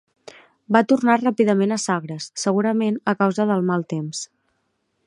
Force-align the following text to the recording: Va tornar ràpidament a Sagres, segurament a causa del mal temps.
Va 0.75 0.81
tornar 0.91 1.17
ràpidament 1.23 1.75
a 1.75 1.79
Sagres, 1.85 2.31
segurament 2.45 2.99
a 3.15 3.17
causa 3.21 3.49
del 3.53 3.65
mal 3.71 3.87
temps. 3.97 4.27